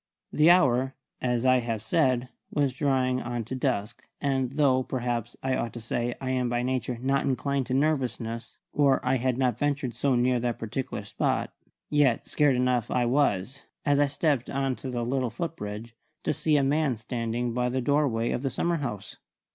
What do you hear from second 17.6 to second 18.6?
the doorway of the